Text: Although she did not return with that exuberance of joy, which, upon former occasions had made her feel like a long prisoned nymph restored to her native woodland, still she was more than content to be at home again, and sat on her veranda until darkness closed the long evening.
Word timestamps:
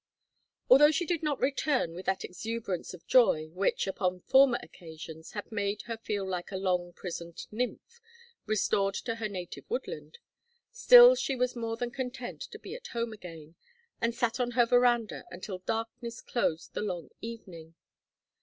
Although 0.67 0.89
she 0.89 1.05
did 1.05 1.21
not 1.21 1.39
return 1.39 1.93
with 1.93 2.07
that 2.07 2.23
exuberance 2.25 2.95
of 2.95 3.05
joy, 3.05 3.49
which, 3.49 3.85
upon 3.85 4.21
former 4.21 4.57
occasions 4.63 5.33
had 5.33 5.51
made 5.51 5.83
her 5.83 5.95
feel 5.95 6.27
like 6.27 6.51
a 6.51 6.55
long 6.57 6.91
prisoned 6.91 7.45
nymph 7.51 8.01
restored 8.47 8.95
to 8.95 9.17
her 9.17 9.29
native 9.29 9.69
woodland, 9.69 10.17
still 10.71 11.13
she 11.13 11.35
was 11.35 11.55
more 11.55 11.77
than 11.77 11.91
content 11.91 12.41
to 12.41 12.57
be 12.57 12.73
at 12.73 12.87
home 12.87 13.13
again, 13.13 13.53
and 14.01 14.15
sat 14.15 14.39
on 14.39 14.51
her 14.57 14.65
veranda 14.65 15.23
until 15.29 15.59
darkness 15.59 16.19
closed 16.19 16.73
the 16.73 16.81
long 16.81 17.09
evening. 17.21 17.75